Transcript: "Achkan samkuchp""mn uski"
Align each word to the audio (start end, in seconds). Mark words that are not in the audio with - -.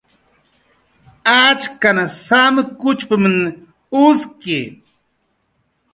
"Achkan 1.41 1.97
samkuchp""mn 2.25 3.35
uski" 4.05 4.59